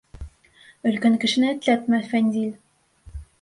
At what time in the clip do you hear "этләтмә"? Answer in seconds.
1.57-2.01